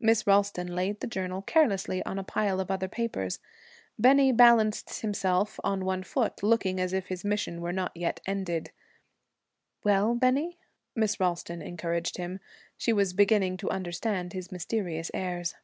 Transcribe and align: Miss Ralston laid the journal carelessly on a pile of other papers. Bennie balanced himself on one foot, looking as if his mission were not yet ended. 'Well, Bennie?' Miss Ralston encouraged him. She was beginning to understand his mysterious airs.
Miss 0.00 0.26
Ralston 0.26 0.74
laid 0.74 0.98
the 0.98 1.06
journal 1.06 1.42
carelessly 1.42 2.02
on 2.04 2.18
a 2.18 2.24
pile 2.24 2.58
of 2.58 2.72
other 2.72 2.88
papers. 2.88 3.38
Bennie 3.96 4.32
balanced 4.32 4.98
himself 5.02 5.60
on 5.62 5.84
one 5.84 6.02
foot, 6.02 6.42
looking 6.42 6.80
as 6.80 6.92
if 6.92 7.06
his 7.06 7.24
mission 7.24 7.60
were 7.60 7.72
not 7.72 7.96
yet 7.96 8.18
ended. 8.26 8.72
'Well, 9.84 10.16
Bennie?' 10.16 10.58
Miss 10.96 11.20
Ralston 11.20 11.62
encouraged 11.62 12.16
him. 12.16 12.40
She 12.76 12.92
was 12.92 13.12
beginning 13.12 13.58
to 13.58 13.70
understand 13.70 14.32
his 14.32 14.50
mysterious 14.50 15.08
airs. 15.14 15.54